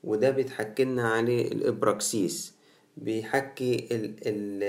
وده 0.05 0.31
بيتحكلنا 0.31 1.09
عليه 1.09 1.49
الإبراكسيس 1.53 2.55
بيحكي 2.97 3.77
ال 3.91 4.05
ال 4.27 4.63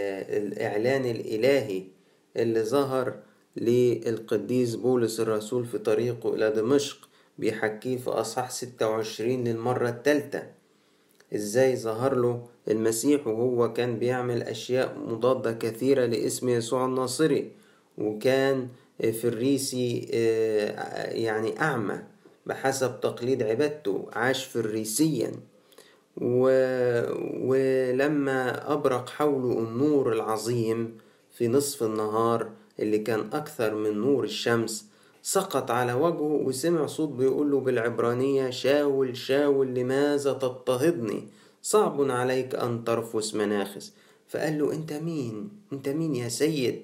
الإعلان 0.44 1.06
الإلهي 1.06 1.84
اللي 2.38 2.63
ظهر 2.63 3.20
للقديس 3.58 4.75
بولس 4.75 5.20
الرسول 5.20 5.65
في 5.65 5.77
طريقه 5.77 6.34
إلى 6.36 6.51
دمشق 6.51 7.10
بيحكيه 7.39 7.98
في 7.98 8.46
ستة 8.50 8.89
وعشرين 8.89 9.44
للمرة 9.44 9.89
التالتة. 9.89 10.44
إزاي 11.36 11.75
ظهر 11.75 12.15
له 12.15 12.48
المسيح 12.68 13.27
وهو 13.27 13.74
كان 13.74 14.00
بيعمل 14.00 14.44
أشياء 14.44 14.98
مضادة 15.00 15.51
كثيرة 15.53 16.06
لاسم 16.06 16.50
يسوع 16.50 16.86
الناصري 16.86 17.51
وكان 17.98 18.68
فريسي 19.12 20.00
يعني 21.12 21.62
أعمى 21.62 22.00
بحسب 22.45 23.00
تقليد 23.01 23.43
عبادته 23.43 24.07
عاش 24.13 24.45
فريسيا. 24.45 25.31
و... 26.17 26.50
ولما 27.50 28.74
أبرق 28.74 29.10
حوله 29.10 29.60
النور 29.60 30.13
العظيم 30.13 30.98
في 31.31 31.48
نصف 31.48 31.83
النهار 31.83 32.50
اللي 32.79 32.98
كان 33.00 33.29
أكثر 33.33 33.75
من 33.75 33.98
نور 33.98 34.24
الشمس 34.24 34.86
سقط 35.22 35.72
على 35.72 35.93
وجهه 35.93 36.22
وسمع 36.45 36.86
صوت 36.86 37.10
بيقول 37.10 37.51
له 37.51 37.60
بالعبرانية 37.60 38.50
شاول 38.50 39.17
شاول 39.17 39.67
لماذا 39.67 40.33
تضطهدني؟ 40.33 41.27
صعب 41.62 42.12
عليك 42.12 42.55
أن 42.55 42.83
ترفس 42.83 43.36
مناخس. 43.36 43.93
فقال 44.27 44.60
له 44.60 44.74
أنت 44.74 44.93
مين؟ 44.93 45.50
أنت 45.74 45.89
مين 45.89 46.16
يا 46.16 46.29
سيد؟ 46.29 46.83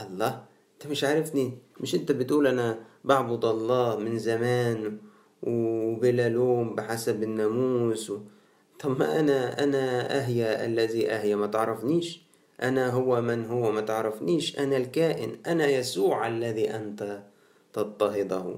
الله 0.00 0.44
أنت 0.82 0.90
مش 0.90 1.04
عارفني. 1.04 1.58
مش 1.80 1.94
أنت 1.94 2.12
بتقول 2.12 2.46
أنا 2.46 2.78
بعبد 3.04 3.44
الله 3.44 3.96
من 3.96 4.18
زمان 4.18 4.98
وبلا 5.42 6.28
لوم 6.28 6.74
بحسب 6.74 7.22
الناموس 7.22 8.10
و... 8.10 8.18
طب 8.80 8.98
ما 8.98 9.20
أنا 9.20 9.64
أنا 9.64 10.16
أهيا 10.18 10.66
الذي 10.66 11.10
أهيا 11.10 11.36
ما 11.36 11.46
تعرفنيش. 11.46 12.22
أنا 12.62 12.90
هو 12.90 13.20
من 13.20 13.44
هو 13.46 13.72
ما 13.72 13.80
تعرفنيش. 13.80 14.58
أنا 14.58 14.76
الكائن 14.76 15.36
أنا 15.46 15.66
يسوع 15.66 16.28
الذي 16.28 16.70
أنت 16.70 17.22
تضطهده. 17.72 18.56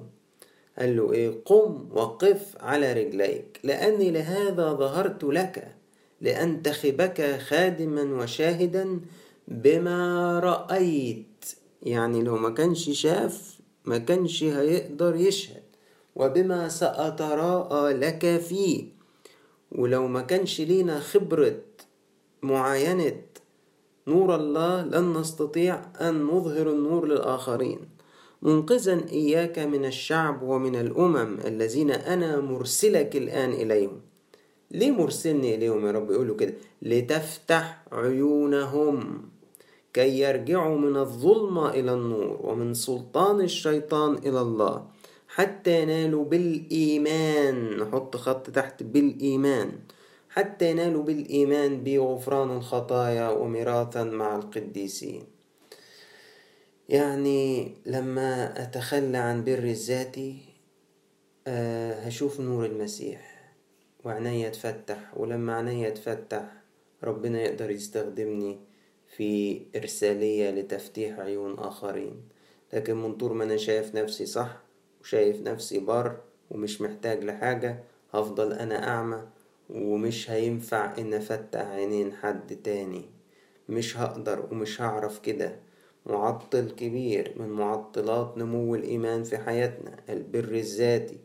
قال 0.78 0.96
له 0.96 1.12
إيه؟ 1.12 1.34
قم 1.44 1.88
وقف 1.92 2.56
على 2.60 2.92
رجليك 2.92 3.60
لأني 3.64 4.10
لهذا 4.10 4.72
ظهرت 4.72 5.24
لك 5.24 5.74
لأنتخبك 6.20 7.38
خادما 7.40 8.22
وشاهدا 8.22 9.00
بما 9.48 10.38
رأيت. 10.40 11.29
يعني 11.82 12.22
لو 12.22 12.36
ما 12.36 12.50
كانش 12.50 12.90
شاف 12.90 13.60
ما 13.84 13.98
كانش 13.98 14.44
هيقدر 14.44 15.16
يشهد. 15.16 15.62
وبما 16.16 16.68
سأتراءى 16.68 17.92
لك 17.92 18.40
فيه. 18.40 18.84
ولو 19.72 20.06
ما 20.08 20.20
كانش 20.20 20.60
لينا 20.60 21.00
خبرة 21.00 21.56
معاينة 22.42 23.22
نور 24.06 24.34
الله 24.34 24.82
لن 24.82 25.12
نستطيع 25.12 25.82
أن 26.00 26.22
نظهر 26.22 26.70
النور 26.70 27.06
للآخرين. 27.06 27.78
منقذا 28.42 29.00
إياك 29.12 29.58
من 29.58 29.84
الشعب 29.84 30.42
ومن 30.42 30.76
الأمم 30.76 31.38
الذين 31.44 31.90
أنا 31.90 32.40
مرسلك 32.40 33.16
الآن 33.16 33.52
إليهم. 33.52 34.00
ليه 34.70 34.90
مرسلني 34.90 35.54
إليهم 35.54 35.86
يا 35.86 35.90
رب؟ 35.92 36.10
يقولوا 36.10 36.36
كده. 36.36 36.54
لتفتح 36.82 37.84
عيونهم. 37.92 39.29
كي 39.92 40.18
يرجعوا 40.18 40.78
من 40.78 40.96
الظلمة 40.96 41.70
إلى 41.70 41.92
النور 41.94 42.40
ومن 42.42 42.74
سلطان 42.74 43.40
الشيطان 43.40 44.14
إلى 44.14 44.40
الله 44.40 44.86
حتى 45.28 45.82
ينالوا 45.82 46.24
بالإيمان. 46.24 47.76
نحط 47.76 48.16
خط 48.16 48.50
تحت 48.50 48.82
بالإيمان. 48.82 49.72
حتى 50.28 50.70
ينالوا 50.70 51.02
بالإيمان 51.02 51.84
بغفران 51.84 52.56
الخطايا 52.56 53.28
وميراثا 53.30 54.04
مع 54.04 54.36
القديسين. 54.36 55.24
يعني 56.88 57.74
لما 57.86 58.62
أتخلى 58.62 59.18
عن 59.18 59.44
بر 59.44 59.58
الذاتي 59.58 60.36
أه 61.46 61.94
هشوف 62.00 62.40
نور 62.40 62.66
المسيح 62.66 63.52
وعناية 64.04 64.48
تفتح 64.48 65.16
ولما 65.16 65.54
عناية 65.54 65.90
تفتح 65.90 66.42
ربنا 67.04 67.42
يقدر 67.42 67.70
يستخدمني 67.70 68.69
في 69.16 69.62
إرسالية 69.76 70.50
لتفتيح 70.50 71.18
عيون 71.18 71.58
آخرين. 71.58 72.22
لكن 72.72 72.96
من 72.96 73.14
طول 73.14 73.36
ما 73.36 73.44
أنا 73.44 73.56
شايف 73.56 73.94
نفسي 73.94 74.26
صح 74.26 74.62
وشايف 75.00 75.40
نفسي 75.40 75.78
بر 75.78 76.16
ومش 76.50 76.80
محتاج 76.80 77.24
لحاجة 77.24 77.84
هفضل 78.12 78.52
أنا 78.52 78.88
أعمى 78.88 79.22
ومش 79.70 80.30
هينفع 80.30 80.98
إن 80.98 81.14
أفتح 81.14 81.66
عينين 81.66 82.12
حد 82.12 82.56
تاني. 82.56 83.04
مش 83.68 83.96
هقدر 83.96 84.48
ومش 84.52 84.80
هعرف 84.82 85.18
كده. 85.18 85.56
معطل 86.06 86.70
كبير 86.70 87.34
من 87.36 87.48
معطلات 87.48 88.38
نمو 88.38 88.74
الإيمان 88.74 89.22
في 89.22 89.38
حياتنا 89.38 89.96
البر 90.08 90.54
الذاتي 90.54 91.18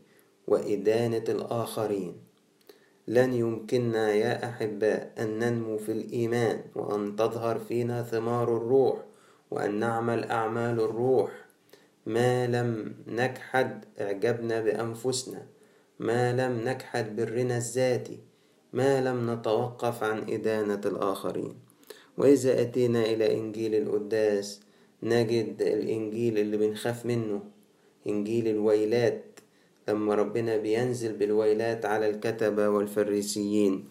وإدانة 0.46 1.24
الآخرين. 1.28 2.25
لن 3.08 3.32
يمكننا 3.32 4.12
يا 4.12 4.48
أحباء 4.48 5.12
أن 5.18 5.38
ننمو 5.38 5.78
في 5.78 5.92
الإيمان 5.92 6.60
وأن 6.74 7.16
تظهر 7.16 7.58
فينا 7.58 8.02
ثمار 8.02 8.56
الروح 8.56 9.04
وأن 9.50 9.78
نعمل 9.78 10.24
أعمال 10.24 10.80
الروح. 10.80 11.30
ما 12.06 12.46
لم 12.46 12.94
نجحد 13.06 13.84
إعجابنا 14.00 14.60
بأنفسنا. 14.60 15.46
ما 15.98 16.32
لم 16.32 16.68
نجحد 16.68 17.16
برنا 17.16 17.56
الذاتي. 17.56 18.18
ما 18.72 19.00
لم 19.00 19.30
نتوقف 19.30 20.02
عن 20.04 20.30
إدانة 20.30 20.80
الآخرين. 20.86 21.54
وإذا 22.18 22.60
أتينا 22.60 23.02
إلى 23.02 23.34
إنجيل 23.34 23.74
القداس 23.74 24.60
نجد 25.02 25.62
الإنجيل 25.62 26.38
اللي 26.38 26.56
بنخاف 26.56 27.06
منه 27.06 27.42
إنجيل 28.06 28.48
الويلات. 28.48 29.40
لما 29.88 30.14
ربنا 30.14 30.56
بينزل 30.56 31.12
بالويلات 31.12 31.84
على 31.84 32.10
الكتبة 32.10 32.68
والفريسيين. 32.68 33.84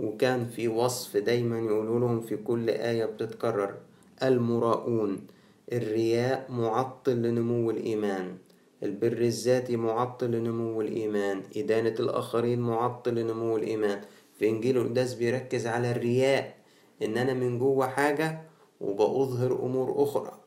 وكان 0.00 0.44
في 0.44 0.68
وصف 0.68 1.16
دايما 1.16 1.58
يقولوا 1.58 2.00
لهم 2.00 2.20
في 2.20 2.36
كل 2.36 2.70
آية 2.70 3.04
بتتكرر. 3.04 3.74
المراؤون. 4.22 5.26
الرياء 5.72 6.46
معطل 6.50 7.22
لنمو 7.22 7.70
الإيمان. 7.70 8.36
البر 8.82 9.18
الذاتي 9.18 9.76
معطل 9.76 10.30
لنمو 10.30 10.80
الإيمان. 10.80 11.42
إدانة 11.56 11.94
الآخرين 12.00 12.60
معطل 12.60 13.14
لنمو 13.14 13.56
الإيمان. 13.56 14.00
في 14.38 14.48
إنجيل 14.48 14.76
القداس 14.78 15.14
بيركز 15.14 15.66
على 15.66 15.90
الرياء. 15.90 16.56
إن 17.02 17.16
أنا 17.16 17.34
من 17.34 17.58
جوه 17.58 17.88
حاجة 17.88 18.42
وبأظهر 18.80 19.52
أمور 19.52 20.02
أخرى. 20.02 20.41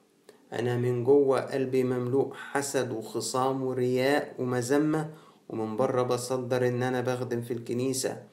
أنا 0.59 0.77
من 0.77 1.03
جوه 1.03 1.41
قلبي 1.41 1.83
مملوء 1.83 2.33
حسد 2.33 2.91
وخصام 2.91 3.63
ورياء 3.63 4.35
ومذمة 4.39 5.09
ومن 5.49 5.77
بره 5.77 6.01
بصدر 6.03 6.67
إن 6.67 6.83
أنا 6.83 7.01
بخدم 7.01 7.41
في 7.41 7.53
الكنيسة. 7.53 8.23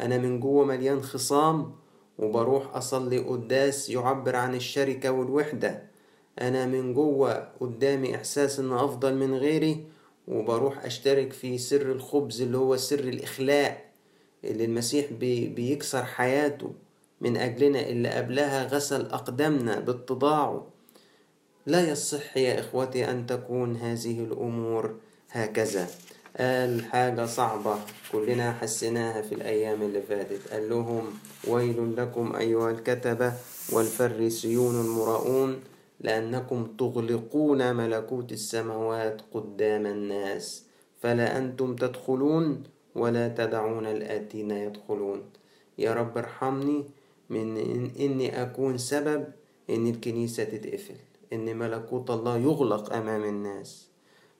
أنا 0.00 0.18
من 0.18 0.40
جوه 0.40 0.64
مليان 0.64 1.02
خصام 1.02 1.72
وبروح 2.18 2.76
أصلي 2.76 3.18
قداس 3.18 3.90
يعبر 3.90 4.36
عن 4.36 4.54
الشركة 4.54 5.12
والوحدة. 5.12 5.82
أنا 6.40 6.66
من 6.66 6.94
جوه 6.94 7.48
قدامي 7.60 8.16
إحساس 8.16 8.60
ان 8.60 8.72
أفضل 8.72 9.14
من 9.14 9.34
غيري 9.34 9.84
وبروح 10.28 10.84
أشترك 10.84 11.32
في 11.32 11.58
سر 11.58 11.92
الخبز 11.92 12.42
اللي 12.42 12.58
هو 12.58 12.76
سر 12.76 12.98
الإخلاء 13.00 13.84
اللي 14.44 14.64
المسيح 14.64 15.12
بي 15.12 15.46
بيكسر 15.46 16.04
حياته. 16.04 16.72
من 17.20 17.36
أجلنا 17.36 17.88
اللي 17.88 18.08
قبلها 18.08 18.66
غسل 18.66 19.06
أقدامنا 19.06 19.80
باتضاعه. 19.80 20.71
لا 21.66 21.90
يصح 21.90 22.36
يا 22.36 22.60
إخوتي 22.60 23.10
أن 23.10 23.26
تكون 23.26 23.76
هذه 23.76 24.24
الأمور 24.24 24.94
هكذا. 25.30 25.88
قال 26.38 26.84
حاجة 26.84 27.26
صعبة. 27.26 27.76
كلنا 28.12 28.52
حسيناها 28.52 29.22
في 29.22 29.34
الأيام 29.34 29.82
اللي 29.82 30.02
فاتت. 30.02 30.52
قال 30.52 30.68
لهم 30.70 31.04
ويل 31.48 31.96
لكم 31.96 32.36
أيها 32.36 32.70
الكتبة 32.70 33.32
والفريسيون 33.72 34.80
المراؤون 34.80 35.60
لأنكم 36.00 36.66
تغلقون 36.78 37.76
ملكوت 37.76 38.32
السماوات 38.32 39.20
قدام 39.32 39.86
الناس 39.86 40.64
فلا 41.02 41.38
أنتم 41.38 41.76
تدخلون 41.76 42.62
ولا 42.94 43.28
تدعون 43.28 43.86
الآتين 43.86 44.50
يدخلون. 44.50 45.22
يا 45.78 45.94
رب 45.94 46.18
ارحمني 46.18 46.84
من 47.30 47.56
إن 47.56 47.90
إني 48.00 48.42
أكون 48.42 48.78
سبب 48.78 49.24
إن 49.70 49.86
الكنيسة 49.86 50.44
تتقفل. 50.44 50.94
إن 51.32 51.58
ملكوت 51.58 52.10
الله 52.10 52.36
يغلق 52.38 52.92
أمام 52.92 53.24
الناس 53.24 53.88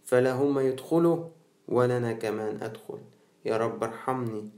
فلا 0.04 0.32
هم 0.32 0.58
يدخلوا 0.58 1.24
ولا 1.68 1.96
أنا 1.96 2.12
كمان 2.12 2.62
أدخل. 2.62 2.98
يا 3.44 3.56
رب 3.56 3.84
ارحمني 3.84 4.50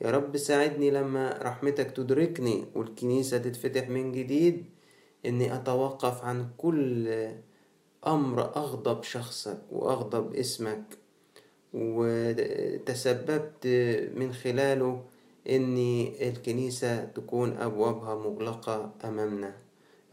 يا 0.00 0.10
رب 0.10 0.36
ساعدني 0.36 0.90
لما 0.90 1.38
رحمتك 1.42 1.90
تدركني 1.90 2.64
والكنيسة 2.74 3.38
تتفتح 3.38 3.88
من 3.88 4.12
جديد 4.12 4.64
إني 5.26 5.54
أتوقف 5.54 6.24
عن 6.24 6.48
كل 6.58 7.08
أمر 8.06 8.56
أغضب 8.56 9.02
شخصك 9.02 9.58
وأغضب 9.72 10.34
اسمك 10.34 10.98
وتسببت 11.74 13.66
من 14.16 14.32
خلاله 14.32 15.02
إن 15.50 15.76
الكنيسة 16.20 17.04
تكون 17.04 17.52
أبوابها 17.52 18.14
مغلقة 18.14 18.90
أمامنا. 19.04 19.54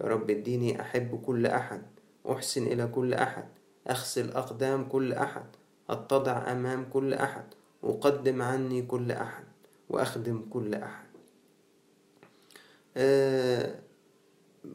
يا 0.01 0.05
رب 0.05 0.29
اديني 0.29 0.81
أحب 0.81 1.21
كل 1.25 1.45
أحد 1.45 1.81
أحسن 2.29 2.67
إلى 2.67 2.87
كل 2.87 3.13
أحد 3.13 3.47
أغسل 3.89 4.31
أقدام 4.31 4.85
كل 4.85 5.13
أحد 5.13 5.45
أتضع 5.89 6.51
أمام 6.51 6.85
كل 6.93 7.13
أحد 7.13 7.45
أقدم 7.83 8.41
عني 8.41 8.81
كل 8.81 9.11
أحد 9.11 9.43
وأخدم 9.89 10.41
كل 10.49 10.75
أحد. 10.75 11.09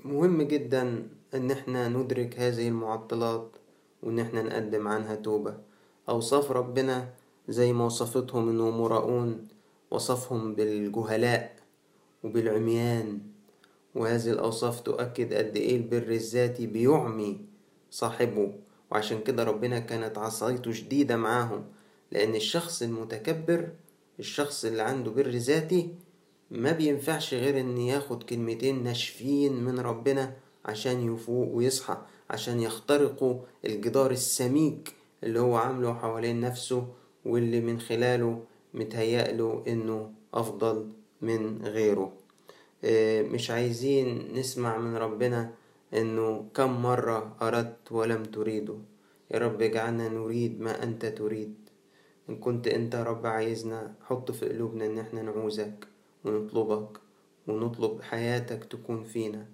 مهم 0.04 0.42
جدا 0.42 1.08
إن 1.34 1.50
إحنا 1.50 1.88
ندرك 1.88 2.38
هذه 2.40 2.68
المعطلات 2.68 3.50
وإن 4.02 4.18
إحنا 4.18 4.42
نقدم 4.42 4.88
عنها 4.88 5.14
توبة. 5.14 5.54
أوصاف 6.08 6.50
ربنا 6.52 7.08
زي 7.48 7.72
ما 7.72 7.84
وصفتهم 7.84 8.48
إنهم 8.48 8.80
مراؤون 8.80 9.48
وصفهم 9.90 10.54
بالجهلاء 10.54 11.56
وبالعميان 12.24 13.20
وهذه 13.94 14.30
الأوصاف 14.30 14.80
تؤكد 14.80 15.34
قد 15.34 15.56
إيه 15.56 15.76
البر 15.76 16.08
الذاتي 16.10 16.66
بيعمي 16.66 17.40
صاحبه. 17.90 18.52
وعشان 18.90 19.20
كده 19.22 19.44
ربنا 19.44 19.78
كانت 19.78 20.18
عصايته 20.18 20.72
شديدة 20.72 21.16
معاهم 21.16 21.64
لأن 22.12 22.34
الشخص 22.34 22.82
المتكبر 22.82 23.68
الشخص 24.18 24.64
اللي 24.64 24.82
عنده 24.82 25.10
بر 25.10 25.28
ذاتي 25.28 25.94
ما 26.50 26.72
بينفعش 26.72 27.34
غير 27.34 27.60
إن 27.60 27.78
ياخد 27.78 28.22
كلمتين 28.22 28.82
ناشفين 28.84 29.52
من 29.64 29.80
ربنا 29.80 30.36
عشان 30.64 31.14
يفوق 31.14 31.54
ويصحى 31.54 31.96
عشان 32.30 32.60
يخترقوا 32.60 33.40
الجدار 33.64 34.10
السميك 34.10 34.94
اللي 35.24 35.40
هو 35.40 35.56
عامله 35.56 35.94
حوالين 35.94 36.40
نفسه 36.40 36.86
واللي 37.24 37.60
من 37.60 37.80
خلاله 37.80 38.42
متهيأله 38.74 39.62
إنه 39.68 40.10
أفضل 40.34 40.88
من 41.22 41.62
غيره. 41.64 42.12
مش 43.32 43.50
عايزين 43.50 44.34
نسمع 44.34 44.78
من 44.78 44.96
ربنا 44.96 45.50
إنه 45.94 46.48
كم 46.54 46.82
مرة 46.82 47.36
أردت 47.42 47.92
ولم 47.92 48.22
تريده. 48.22 48.76
يا 49.30 49.38
رب 49.38 49.62
اجعلنا 49.62 50.08
نريد 50.08 50.60
ما 50.60 50.82
أنت 50.82 51.06
تريد. 51.06 51.54
إن 52.28 52.36
كنت 52.36 52.68
أنت 52.68 52.94
يا 52.94 53.02
رب 53.02 53.26
عايزنا 53.26 53.94
حط 54.00 54.30
في 54.30 54.48
قلوبنا 54.48 54.86
إن 54.86 54.98
إحنا 54.98 55.22
نعوزك 55.22 55.86
ونطلبك 56.24 56.98
ونطلب 57.46 58.02
حياتك 58.02 58.64
تكون 58.64 59.04
فينا. 59.04 59.46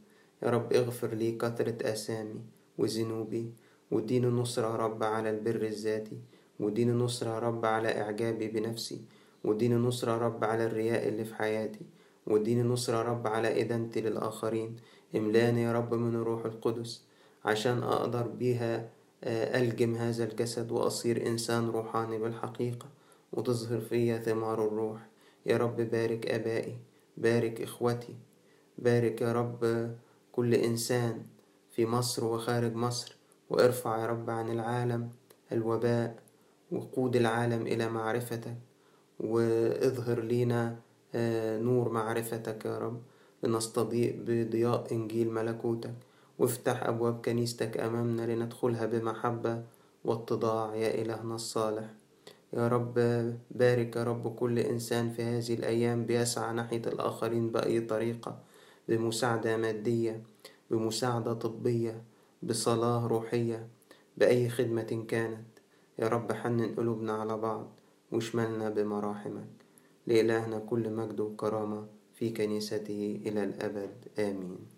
يا 0.43 0.51
رب 0.51 0.73
اغفر 0.73 1.15
لي 1.15 1.33
كثرة 1.33 1.91
آثامي 1.93 2.41
وذنوبي 2.79 3.53
واديني 3.91 4.27
نصرة 4.27 4.67
يا 4.71 4.77
رب 4.77 5.03
على 5.03 5.31
البر 5.31 5.63
الذاتي 5.63 6.19
واديني 6.61 6.93
نصرة 6.93 7.31
يا 7.31 7.39
رب 7.39 7.65
على 7.65 8.01
إعجابي 8.01 8.49
بنفسي 8.49 9.01
واديني 9.45 9.75
نصرة 9.75 10.13
يا 10.13 10.19
رب 10.19 10.45
على 10.45 10.67
الرياء 10.67 11.09
اللي 11.09 11.25
في 11.25 11.35
حياتي. 11.35 11.81
واديني 12.31 12.63
نصرة 12.63 12.97
يا 12.97 13.03
رب 13.03 13.27
على 13.27 13.61
إدانتي 13.61 14.01
للآخرين. 14.01 14.77
املاني 15.17 15.63
يا 15.63 15.73
رب 15.73 15.95
من 15.95 16.15
الروح 16.15 16.45
القدس 16.45 17.03
عشان 17.45 17.83
أقدر 17.83 18.27
بيها 18.27 18.89
ألجم 19.25 19.95
هذا 19.95 20.25
الجسد 20.25 20.73
وأصير 20.73 21.27
إنسان 21.27 21.69
روحاني 21.69 22.19
بالحقيقة 22.19 22.87
وتظهر 23.33 23.81
فيا 23.81 24.19
ثمار 24.19 24.67
الروح. 24.67 25.01
يا 25.47 25.57
رب 25.57 25.77
بارك 25.77 26.27
آبائي 26.27 26.77
بارك 27.17 27.61
إخوتي 27.61 28.15
بارك 28.79 29.21
يا 29.21 29.33
رب 29.33 29.91
كل 30.33 30.55
إنسان 30.55 31.23
في 31.71 31.87
مصر 31.87 32.25
وخارج 32.25 32.75
مصر 32.75 33.17
وارفع 33.51 33.99
يا 33.99 34.07
رب 34.07 34.31
عن 34.31 34.51
العالم 34.51 35.11
الوباء 35.53 36.17
وقود 36.73 37.17
العالم 37.17 37.67
إلى 37.67 37.89
معرفتك 37.89 38.57
واظهر 39.21 40.21
لينا 40.21 40.77
نور 41.15 41.89
معرفتك 41.89 42.65
يا 42.65 42.79
رب. 42.79 43.01
لنستضيء 43.43 44.25
بضياء 44.27 44.93
إنجيل 44.93 45.31
ملكوتك. 45.31 45.95
وافتح 46.39 46.83
أبواب 46.83 47.21
كنيستك 47.25 47.77
أمامنا 47.79 48.23
لندخلها 48.33 48.87
بمحبة 48.87 49.63
واتضاع 50.05 50.75
يا 50.75 51.03
إلهنا 51.03 51.35
الصالح. 51.35 51.85
يا 52.53 52.69
رب 52.69 52.95
بارك 53.51 53.97
يا 53.97 54.05
رب 54.05 54.35
كل 54.35 54.59
إنسان 54.59 55.11
في 55.11 55.23
هذه 55.23 55.55
الأيام 55.55 56.07
بيسعى 56.07 56.55
ناحية 56.55 56.83
الآخرين 56.87 57.51
بأي 57.51 57.81
طريقة. 57.81 58.39
بمساعدة 58.89 59.57
مادية 59.57 60.23
بمساعدة 60.71 61.33
طبية 61.33 62.03
بصلاة 62.43 63.07
روحية 63.07 63.69
بأي 64.17 64.49
خدمة 64.49 65.05
كانت. 65.09 65.49
يا 65.99 66.09
رب 66.09 66.33
حنن 66.33 66.75
قلوبنا 66.75 67.13
على 67.13 67.37
بعض 67.37 67.69
واشملنا 68.13 68.69
بمراحمك. 68.71 69.60
لإلهنا 70.07 70.59
كل 70.59 70.91
مجد 70.91 71.21
وكرامة 71.21 71.87
في 72.15 72.31
كنيسته 72.31 73.21
إلى 73.27 73.45
الأبد. 73.45 74.09
آمين. 74.19 74.70